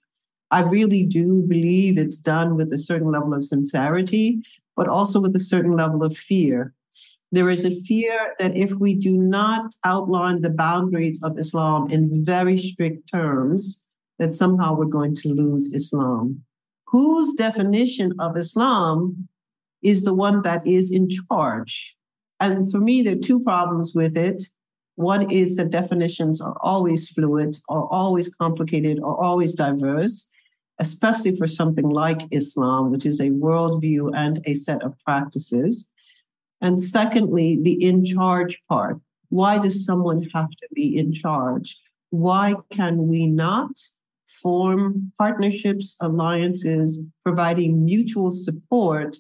[0.51, 4.43] I really do believe it's done with a certain level of sincerity,
[4.77, 6.75] but also with a certain level of fear.
[7.33, 12.25] There is a fear that if we do not outline the boundaries of Islam in
[12.25, 13.87] very strict terms,
[14.19, 16.43] that somehow we're going to lose Islam.
[16.87, 19.29] Whose definition of Islam
[19.83, 21.97] is the one that is in charge?
[22.41, 24.43] And for me, there are two problems with it.
[25.01, 30.31] One is that definitions are always fluid, are always complicated, are always diverse,
[30.79, 35.89] especially for something like Islam, which is a worldview and a set of practices.
[36.61, 39.01] And secondly, the in charge part.
[39.31, 41.81] Why does someone have to be in charge?
[42.11, 43.71] Why can we not
[44.27, 49.17] form partnerships, alliances, providing mutual support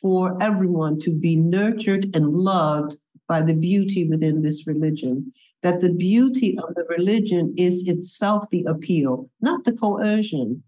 [0.00, 2.94] for everyone to be nurtured and loved
[3.28, 5.32] by the beauty within this religion.
[5.62, 10.62] That the beauty of the religion is itself the appeal, not the coercion.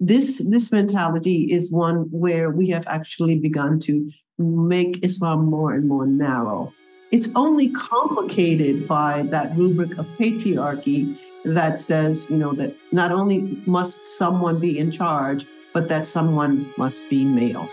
[0.00, 5.86] This, this mentality is one where we have actually begun to make Islam more and
[5.86, 6.72] more narrow.
[7.10, 13.62] It's only complicated by that rubric of patriarchy that says, you know, that not only
[13.66, 17.68] must someone be in charge, but that someone must be male.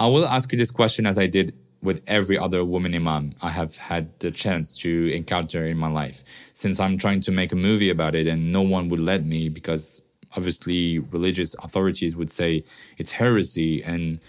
[0.00, 3.50] I will ask you this question as I did with every other woman imam I
[3.50, 6.24] have had the chance to encounter in my life.
[6.54, 9.50] Since I'm trying to make a movie about it and no one would let me
[9.50, 10.00] because
[10.34, 12.64] obviously religious authorities would say
[12.96, 14.20] it's heresy and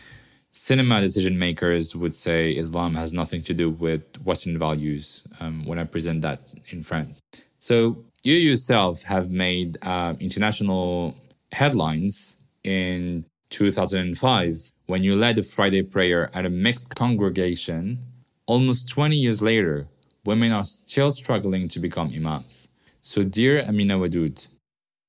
[0.52, 5.80] cinema decision makers would say Islam has nothing to do with Western values um, when
[5.80, 7.22] I present that in France.
[7.60, 11.16] So you yourself have made uh, international
[11.54, 18.00] headlines in 2005 when you led a Friday prayer at a mixed congregation.
[18.48, 19.88] Almost 20 years later,
[20.26, 22.70] women are still struggling to become imams.
[23.02, 24.48] So, dear Amina Wadud,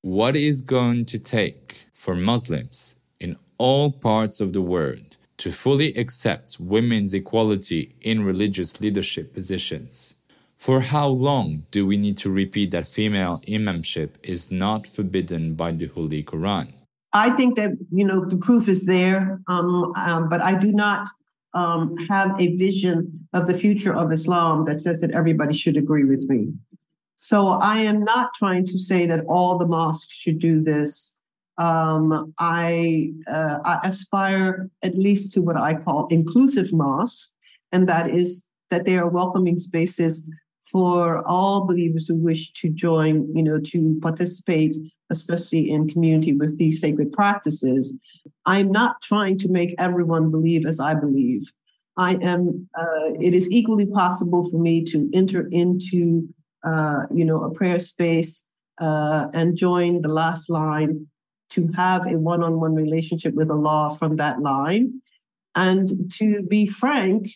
[0.01, 5.93] what is going to take for Muslims in all parts of the world to fully
[5.95, 10.15] accept women's equality in religious leadership positions.
[10.57, 15.71] For how long do we need to repeat that female imamship is not forbidden by
[15.71, 16.73] the Holy Quran?
[17.13, 21.07] I think that you know the proof is there, um, um, but I do not
[21.53, 26.03] um, have a vision of the future of Islam that says that everybody should agree
[26.03, 26.53] with me.
[27.17, 31.15] So I am not trying to say that all the mosques should do this
[31.57, 37.33] um, I, uh, I aspire at least to what I call inclusive mosques,
[37.71, 40.27] and that is that they are welcoming spaces
[40.73, 44.75] for all believers who wish to join, you know, to participate,
[45.11, 47.95] especially in community with these sacred practices.
[48.47, 51.43] I'm not trying to make everyone believe as I believe.
[51.95, 52.67] I am.
[52.75, 56.27] Uh, it is equally possible for me to enter into,
[56.63, 58.47] uh, you know, a prayer space
[58.81, 61.05] uh, and join the last line
[61.51, 65.01] to have a one on one relationship with Allah from that line.
[65.53, 67.29] And to be frank,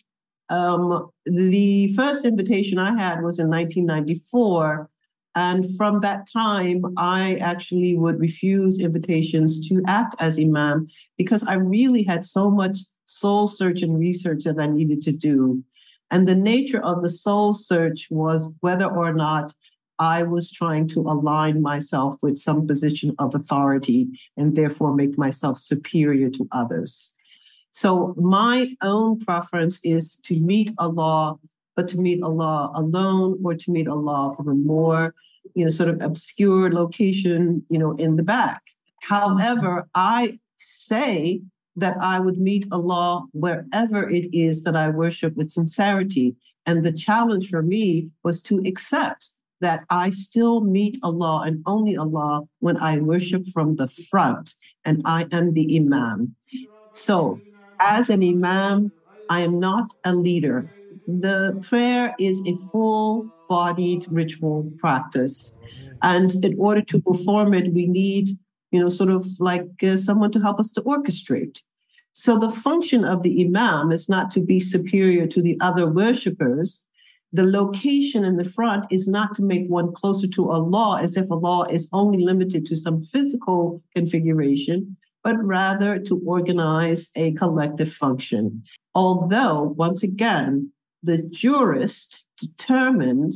[0.50, 4.88] um, the first invitation I had was in 1994.
[5.34, 10.86] And from that time, I actually would refuse invitations to act as imam
[11.16, 15.62] because I really had so much soul search and research that I needed to do.
[16.10, 19.52] And the nature of the soul search was whether or not
[19.98, 25.58] I was trying to align myself with some position of authority and therefore make myself
[25.58, 27.14] superior to others.
[27.80, 31.36] So my own preference is to meet Allah,
[31.76, 35.14] but to meet Allah alone or to meet Allah from a more,
[35.54, 38.62] you know, sort of obscure location, you know, in the back.
[39.02, 41.40] However, I say
[41.76, 46.34] that I would meet Allah wherever it is that I worship with sincerity.
[46.66, 49.28] And the challenge for me was to accept
[49.60, 54.54] that I still meet Allah and only Allah when I worship from the front
[54.84, 56.34] and I am the Imam.
[56.92, 57.40] So,
[57.80, 58.92] as an Imam,
[59.28, 60.70] I am not a leader.
[61.06, 65.58] The prayer is a full bodied ritual practice.
[66.02, 68.28] And in order to perform it, we need,
[68.70, 71.60] you know, sort of like uh, someone to help us to orchestrate.
[72.12, 76.84] So the function of the Imam is not to be superior to the other worshippers,
[77.32, 81.30] the location in the front is not to make one closer to Allah as if
[81.30, 84.96] Allah is only limited to some physical configuration,
[85.28, 88.62] but rather to organize a collective function.
[88.94, 90.72] Although, once again,
[91.02, 93.34] the jurist determined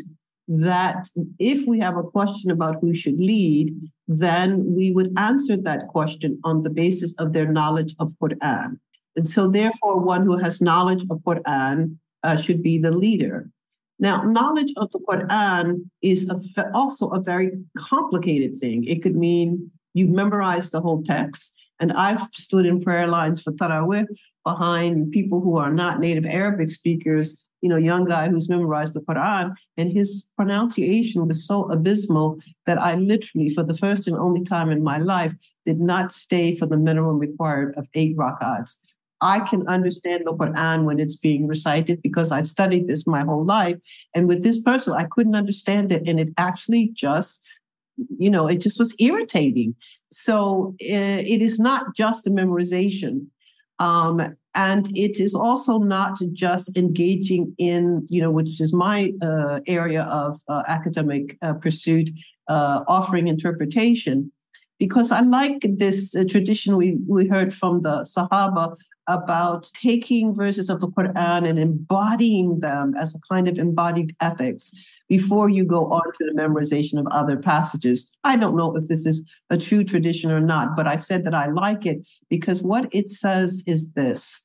[0.48, 3.74] that if we have a question about who should lead,
[4.08, 8.78] then we would answer that question on the basis of their knowledge of Quran.
[9.14, 13.50] And so, therefore, one who has knowledge of Quran uh, should be the leader.
[13.98, 18.84] Now, knowledge of the Quran is a, also a very complicated thing.
[18.84, 21.58] It could mean you memorize the whole text.
[21.82, 24.06] And I've stood in prayer lines for Tarawih
[24.46, 29.00] behind people who are not native Arabic speakers, you know, young guy who's memorized the
[29.00, 34.44] Quran, and his pronunciation was so abysmal that I literally, for the first and only
[34.44, 35.34] time in my life,
[35.66, 38.76] did not stay for the minimum required of eight rakats.
[39.20, 43.44] I can understand the Quran when it's being recited because I studied this my whole
[43.44, 43.78] life.
[44.14, 46.06] And with this person, I couldn't understand it.
[46.06, 47.40] And it actually just,
[48.18, 49.74] you know, it just was irritating.
[50.12, 53.26] So uh, it is not just a memorization.
[53.78, 54.20] Um,
[54.54, 60.02] and it is also not just engaging in, you know, which is my uh, area
[60.02, 62.10] of uh, academic uh, pursuit,
[62.48, 64.30] uh, offering interpretation
[64.82, 68.76] because I like this uh, tradition we, we heard from the Sahaba
[69.06, 74.74] about taking verses of the Quran and embodying them as a kind of embodied ethics
[75.08, 78.10] before you go on to the memorization of other passages.
[78.24, 81.34] I don't know if this is a true tradition or not, but I said that
[81.34, 84.44] I like it because what it says is this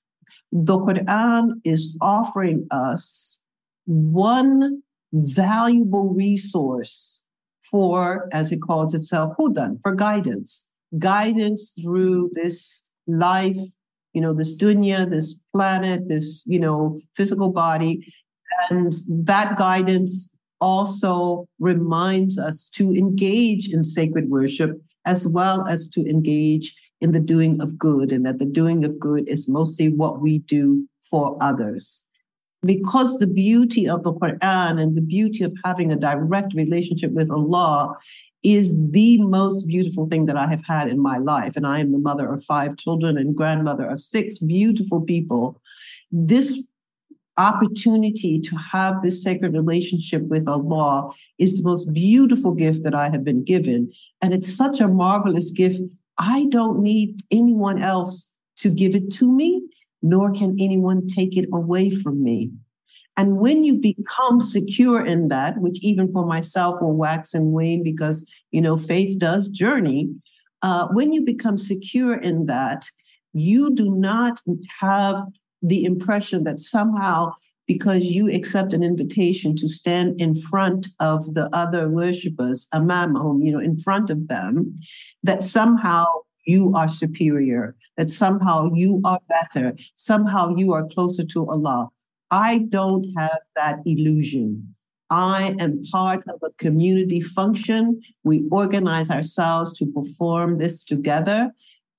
[0.51, 3.43] the Quran is offering us
[3.85, 4.83] one
[5.13, 7.26] valuable resource
[7.69, 13.57] for, as it calls itself, hudan, for guidance, guidance through this life,
[14.13, 18.13] you know, this dunya, this planet, this, you know, physical body.
[18.69, 26.05] And that guidance also reminds us to engage in sacred worship as well as to
[26.07, 30.19] engage in the doing of good, and that the doing of good is mostly what
[30.19, 32.06] we do for others
[32.65, 37.29] because the beauty of the Quran and the beauty of having a direct relationship with
[37.31, 37.95] Allah
[38.43, 41.55] is the most beautiful thing that I have had in my life.
[41.55, 45.61] And I am the mother of five children and grandmother of six beautiful people.
[46.11, 46.65] This
[47.37, 53.09] opportunity to have this sacred relationship with Allah is the most beautiful gift that I
[53.09, 53.91] have been given.
[54.21, 55.81] And it's such a marvelous gift.
[56.17, 59.61] I don't need anyone else to give it to me
[60.01, 62.51] nor can anyone take it away from me.
[63.17, 67.83] And when you become secure in that, which even for myself will wax and wane
[67.83, 70.09] because, you know, faith does journey.
[70.61, 72.85] Uh, when you become secure in that,
[73.33, 74.39] you do not
[74.79, 75.23] have
[75.63, 77.31] the impression that somehow
[77.67, 83.51] because you accept an invitation to stand in front of the other worshippers, amamahum, you
[83.51, 84.73] know, in front of them,
[85.23, 86.05] that somehow
[86.47, 91.89] you are superior, that somehow you are better, somehow you are closer to Allah.
[92.31, 94.73] I don't have that illusion.
[95.09, 98.01] I am part of a community function.
[98.23, 101.51] We organize ourselves to perform this together.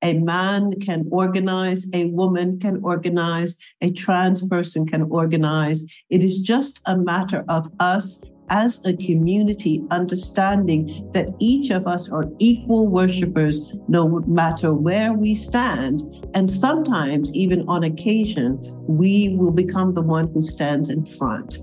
[0.02, 5.84] A man can organize, a woman can organize, a trans person can organize.
[6.10, 12.10] It is just a matter of us as a community, understanding that each of us
[12.10, 16.02] are equal worshipers no matter where we stand.
[16.34, 21.58] And sometimes, even on occasion, we will become the one who stands in front.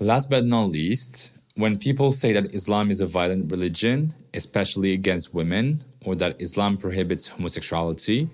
[0.00, 5.34] Last but not least, when people say that Islam is a violent religion, especially against
[5.34, 8.28] women, or that Islam prohibits homosexuality,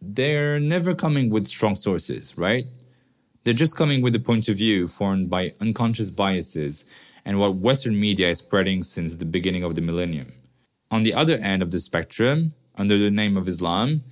[0.00, 2.64] they're never coming with strong sources, right?
[3.46, 6.84] They're just coming with a point of view formed by unconscious biases
[7.24, 10.32] and what Western media is spreading since the beginning of the millennium.
[10.90, 14.02] On the other end of the spectrum, under the name of Islam,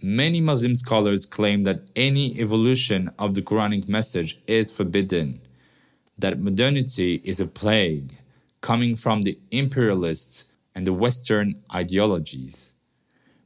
[0.00, 5.40] many Muslim scholars claim that any evolution of the Quranic message is forbidden,
[6.16, 8.16] that modernity is a plague
[8.60, 12.71] coming from the imperialists and the Western ideologies.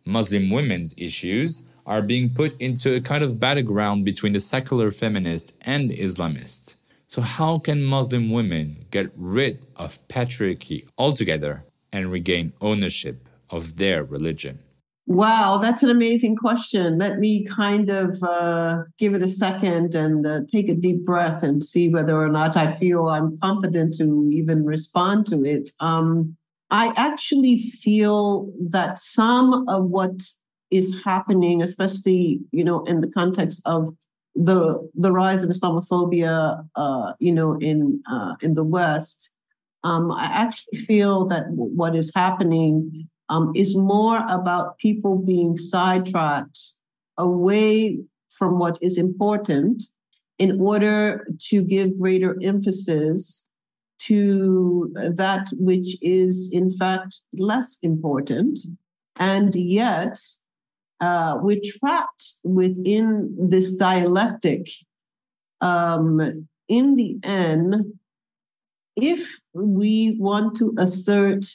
[0.07, 5.53] Muslim women's issues are being put into a kind of battleground between the secular feminist
[5.63, 6.77] and Islamists.
[7.09, 14.05] So, how can Muslim women get rid of patriarchy altogether and regain ownership of their
[14.05, 14.61] religion?
[15.09, 16.99] Wow, that's an amazing question.
[16.99, 21.45] Let me kind of uh, give it a second and uh, take a deep breath
[21.45, 25.71] and see whether or not I feel I'm confident to even respond to it.
[25.79, 26.37] Um,
[26.71, 30.23] I actually feel that some of what
[30.71, 33.95] is happening, especially you know in the context of
[34.35, 39.31] the the rise of Islamophobia, uh, you know, in uh, in the West,
[39.83, 46.59] um, I actually feel that what is happening um, is more about people being sidetracked
[47.17, 47.99] away
[48.31, 49.83] from what is important
[50.39, 53.46] in order to give greater emphasis
[53.99, 58.61] to that which is in fact less important.
[59.19, 60.19] And yet,
[61.01, 64.69] uh, we're trapped within this dialectic.
[65.61, 67.95] Um, in the end,
[68.97, 71.47] if we want to assert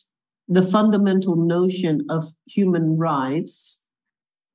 [0.47, 3.85] the fundamental notion of human rights,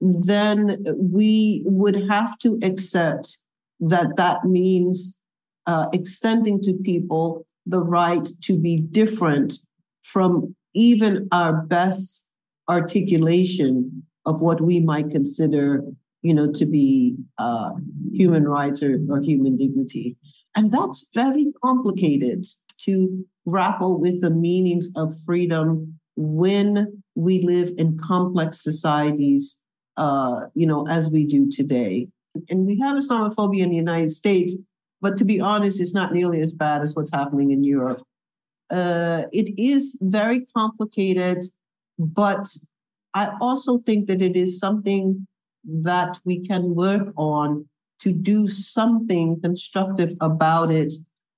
[0.00, 3.38] then we would have to accept
[3.80, 5.20] that that means
[5.66, 9.54] uh, extending to people the right to be different
[10.02, 12.28] from even our best
[12.68, 15.82] articulation of what we might consider,
[16.22, 17.72] you know, to be uh,
[18.12, 20.16] human rights or, or human dignity.
[20.54, 22.46] And that's very complicated
[22.84, 29.62] to grapple with the meanings of freedom when we live in complex societies,
[29.96, 32.08] uh, you know, as we do today.
[32.48, 34.54] And we have Islamophobia in the United States,
[35.00, 38.02] but to be honest, it's not nearly as bad as what's happening in Europe.
[38.70, 41.44] Uh, it is very complicated,
[41.98, 42.46] but
[43.14, 45.26] I also think that it is something
[45.64, 47.66] that we can work on
[48.00, 50.92] to do something constructive about it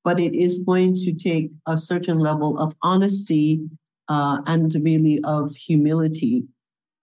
[0.08, 3.60] but it is going to take a certain level of honesty
[4.08, 6.44] uh, and really of humility,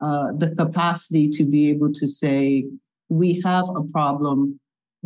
[0.02, 2.66] uh, the capacity to be able to say,
[3.10, 4.60] we have a problem.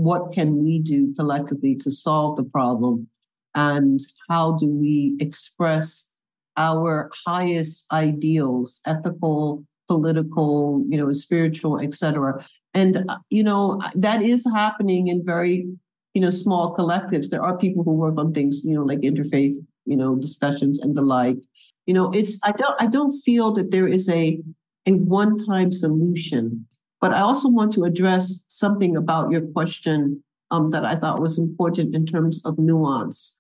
[0.07, 3.07] What can we do collectively to solve the problem?
[3.55, 6.11] And how do we express
[6.57, 12.45] our highest ideals, ethical, political, you know, spiritual, etc.
[12.73, 15.67] And uh, you know that is happening in very
[16.13, 17.29] you know, small collectives.
[17.29, 20.95] There are people who work on things, you know, like interfaith, you know, discussions and
[20.95, 21.37] the like.
[21.85, 24.39] You know, it's I don't I don't feel that there is a
[24.85, 26.65] a one-time solution.
[27.01, 31.37] But I also want to address something about your question um, that I thought was
[31.37, 33.39] important in terms of nuance.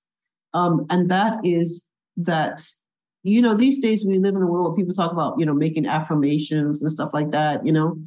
[0.53, 1.87] Um, and that is
[2.17, 2.61] that,
[3.23, 5.53] you know, these days we live in a world where people talk about, you know,
[5.53, 7.97] making affirmations and stuff like that, you know.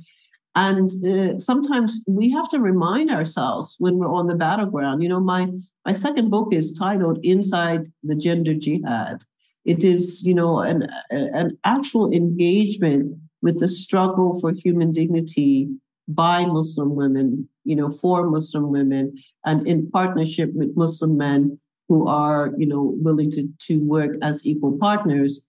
[0.55, 5.03] And uh, sometimes we have to remind ourselves when we're on the battleground.
[5.03, 5.49] You know, my
[5.87, 9.23] my second book is titled "Inside the Gender Jihad."
[9.65, 15.69] It is, you know, an an actual engagement with the struggle for human dignity
[16.09, 22.07] by Muslim women, you know, for Muslim women, and in partnership with Muslim men who
[22.07, 25.47] are, you know, willing to to work as equal partners.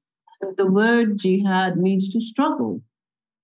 [0.57, 2.81] The word jihad means to struggle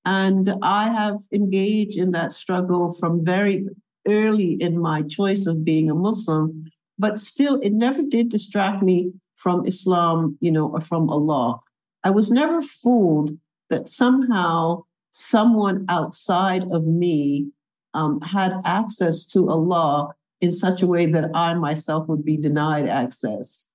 [0.06, 3.68] and I have engaged in that struggle from very
[4.08, 6.66] early in my choice of being a Muslim,
[6.98, 11.60] but still, it never did distract me from Islam, you know, or from Allah.
[12.04, 13.38] I was never fooled
[13.70, 17.48] that somehow someone outside of me
[17.94, 22.88] um, had access to Allah in such a way that I myself would be denied
[22.88, 23.72] access.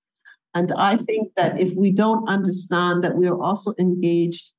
[0.55, 4.53] And I think that if we don't understand that we are also engaged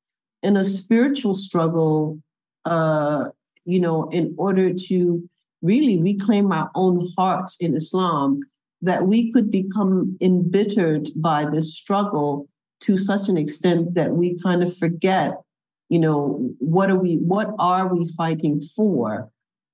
[0.44, 2.20] in a spiritual struggle,
[2.66, 3.30] uh,
[3.64, 5.30] you know, in order to
[5.62, 8.42] really reclaim our own hearts in Islam,
[8.82, 12.48] that we could become embittered by this struggle
[12.86, 15.42] to such an extent that we kind of forget,
[15.90, 19.30] you know, what are we, what are we fighting for?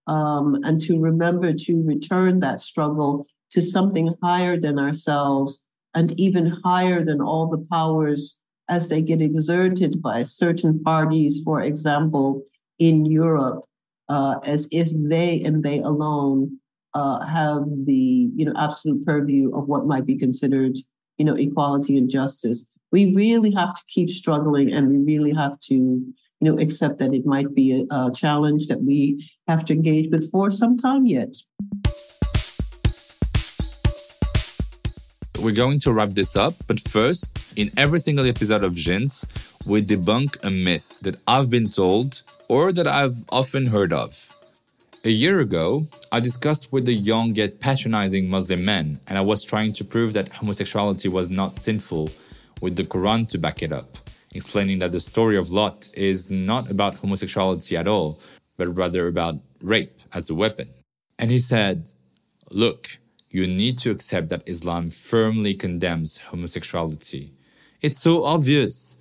[0.07, 6.47] Um, and to remember to return that struggle to something higher than ourselves and even
[6.63, 8.39] higher than all the powers
[8.69, 12.41] as they get exerted by certain parties, for example,
[12.79, 13.65] in Europe,
[14.07, 16.57] uh, as if they and they alone
[16.93, 20.77] uh, have the you know absolute purview of what might be considered
[21.17, 22.70] you know equality and justice.
[22.91, 27.13] We really have to keep struggling, and we really have to you know accept that
[27.13, 31.05] it might be a, a challenge that we have to engage with for some time
[31.05, 31.33] yet.
[35.39, 39.25] We're going to wrap this up, but first, in every single episode of Jins,
[39.65, 44.27] we debunk a myth that I've been told or that I've often heard of.
[45.05, 49.43] A year ago, I discussed with a young yet patronizing Muslim man, and I was
[49.45, 52.09] trying to prove that homosexuality was not sinful
[52.61, 53.97] with the Quran to back it up,
[54.33, 58.21] explaining that the story of Lot is not about homosexuality at all,
[58.57, 60.69] but rather about rape as a weapon.
[61.19, 61.89] And he said,
[62.49, 62.87] Look,
[63.29, 67.33] you need to accept that Islam firmly condemns homosexuality.
[67.81, 68.97] It's so obvious.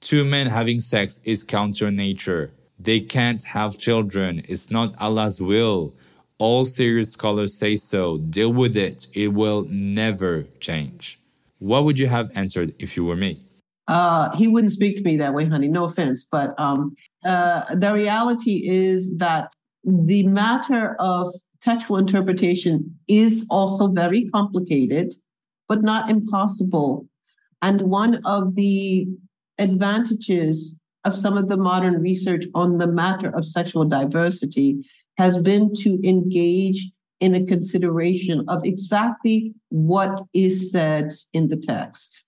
[0.00, 2.52] Two men having sex is counter nature.
[2.78, 4.42] They can't have children.
[4.48, 5.94] It's not Allah's will.
[6.38, 8.18] All serious scholars say so.
[8.18, 9.06] Deal with it.
[9.14, 11.21] It will never change.
[11.62, 13.38] What would you have answered if you were me?
[13.86, 15.68] Uh, he wouldn't speak to me that way, honey.
[15.68, 16.26] No offense.
[16.28, 19.52] But um, uh, the reality is that
[19.84, 25.14] the matter of textual interpretation is also very complicated,
[25.68, 27.06] but not impossible.
[27.62, 29.06] And one of the
[29.58, 34.82] advantages of some of the modern research on the matter of sexual diversity
[35.16, 36.90] has been to engage
[37.22, 42.26] in a consideration of exactly what is said in the text.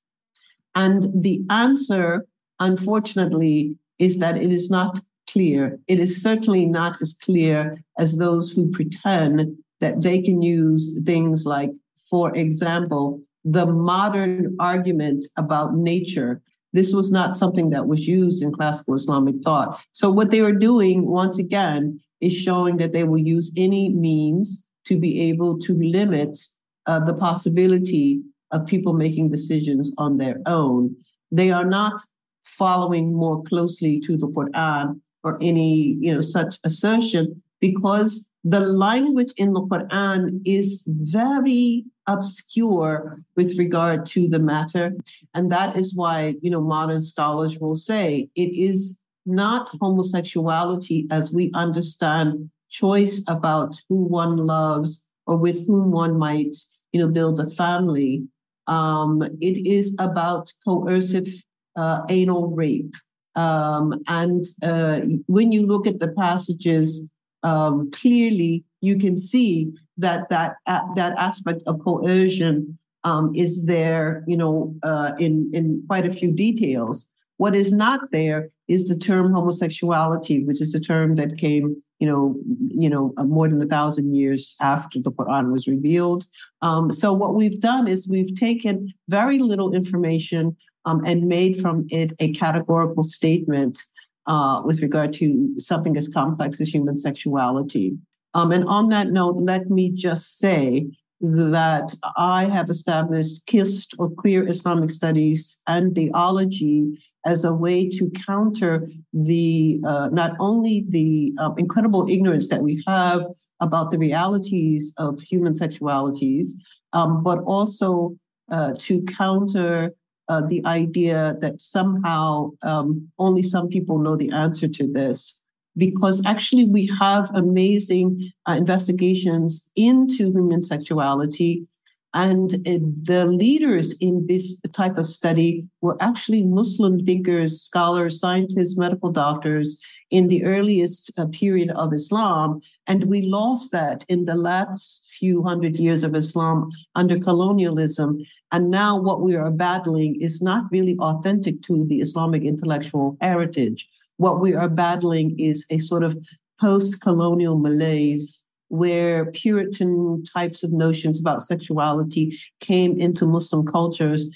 [0.77, 2.27] And the answer,
[2.61, 5.81] unfortunately, is that it is not clear.
[5.89, 11.45] It is certainly not as clear as those who pretend that they can use things
[11.45, 11.73] like,
[12.09, 16.41] for example, the modern argument about nature
[16.73, 19.81] this was not something that was used in classical Islamic thought.
[19.93, 24.67] So, what they were doing, once again, is showing that they will use any means
[24.87, 26.39] to be able to limit
[26.87, 28.21] uh, the possibility
[28.51, 30.95] of people making decisions on their own.
[31.33, 32.01] They are not
[32.45, 39.33] following more closely to the Quran or any you know such assertion because the language
[39.39, 44.93] in the Quran is very obscure with regard to the matter.
[45.33, 51.33] And that is why, you know, modern scholars will say it is not homosexuality as
[51.33, 56.55] we understand choice about who one loves or with whom one might,
[56.93, 58.27] you know, build a family.
[58.67, 61.29] Um, it is about coercive
[61.77, 62.95] uh, anal rape.
[63.37, 67.07] Um, and uh, when you look at the passages,
[67.43, 74.25] um, clearly you can see that that uh, that aspect of coercion um, is there,
[74.27, 77.07] you know, uh, in in quite a few details.
[77.37, 82.07] What is not there is the term homosexuality, which is a term that came, you
[82.07, 82.37] know,
[82.69, 86.25] you know, uh, more than a thousand years after the Quran was revealed.
[86.63, 91.87] Um, so what we've done is we've taken very little information um, and made from
[91.91, 93.81] it a categorical statement
[94.27, 97.97] uh, with regard to something as complex as human sexuality.
[98.35, 100.89] Um, and on that note, let me just say
[101.21, 108.11] that I have established QIST or Queer Islamic Studies and Theology as a way to
[108.11, 113.23] counter the uh, not only the uh, incredible ignorance that we have
[113.61, 116.47] about the realities of human sexualities,
[116.93, 118.17] um, but also
[118.51, 119.93] uh, to counter
[120.29, 125.43] uh, the idea that somehow um, only some people know the answer to this
[125.77, 131.67] because actually we have amazing uh, investigations into human sexuality.
[132.15, 139.11] And the leaders in this type of study were actually Muslim thinkers, scholars, scientists, medical
[139.11, 142.61] doctors in the earliest uh, period of Islam.
[142.87, 148.25] And we lost that in the last few hundred years of Islam under colonialism.
[148.53, 153.89] And now what we are battling is not really authentic to the Islamic intellectual heritage
[154.17, 156.17] what we are battling is a sort of
[156.61, 164.29] post colonial malaise where Puritan types of notions about sexuality came into Muslim cultures.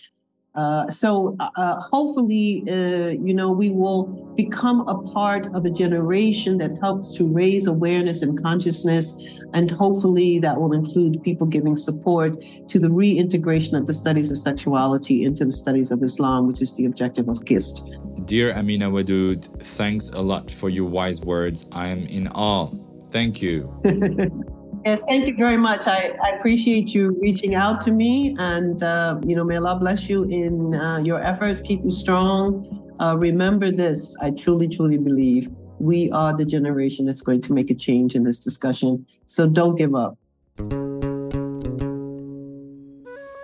[0.55, 4.07] Uh, so uh, uh, hopefully, uh, you know, we will
[4.37, 9.17] become a part of a generation that helps to raise awareness and consciousness.
[9.55, 12.37] And hopefully that will include people giving support
[12.69, 16.75] to the reintegration of the studies of sexuality into the studies of Islam, which is
[16.75, 18.27] the objective of QIST.
[18.27, 21.67] Dear Amina Wadud, thanks a lot for your wise words.
[21.73, 22.71] I am in awe.
[23.11, 23.73] Thank you.
[24.85, 25.87] Yes, thank you very much.
[25.87, 30.09] I, I appreciate you reaching out to me, and uh, you know, may Allah bless
[30.09, 31.61] you in uh, your efforts.
[31.61, 32.95] Keep you strong.
[33.01, 37.71] Uh, remember this: I truly, truly believe we are the generation that's going to make
[37.71, 39.05] a change in this discussion.
[39.27, 40.17] So don't give up.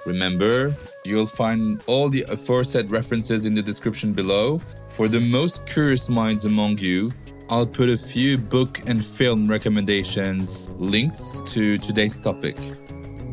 [0.07, 4.61] Remember, you'll find all the aforesaid references in the description below.
[4.89, 7.13] For the most curious minds among you,
[7.51, 12.57] I'll put a few book and film recommendations linked to today's topic,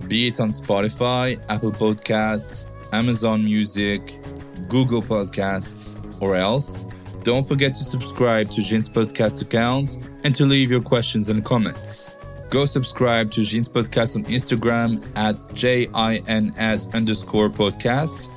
[0.07, 4.19] be it on Spotify, Apple Podcasts, Amazon Music,
[4.67, 6.85] Google Podcasts, or else.
[7.23, 12.11] Don't forget to subscribe to Jins podcast account and to leave your questions and comments.
[12.49, 18.27] Go subscribe to Jins podcast on Instagram at J-I-N-S underscore podcast.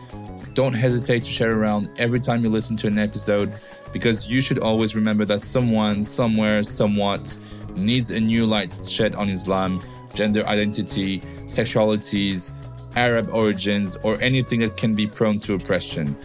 [0.54, 3.52] Don't hesitate to share around every time you listen to an episode
[3.95, 7.34] because you should always remember that someone, somewhere, somewhat
[7.76, 9.80] needs a new light shed on Islam,
[10.12, 12.51] gender identity, sexualities,
[12.97, 16.16] Arab origins, or anything that can be prone to oppression.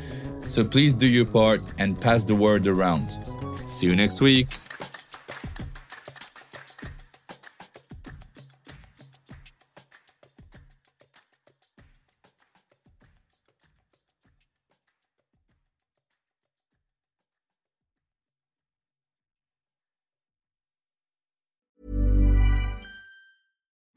[0.47, 3.15] So please do your part and pass the word around.
[3.67, 4.47] See you next week.